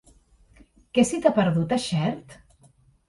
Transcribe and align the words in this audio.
Què 0.97 1.05
se 1.09 1.19
t'hi 1.25 1.31
ha 1.31 1.35
perdut, 1.37 1.77
a 1.77 1.81
Xert? 1.85 2.37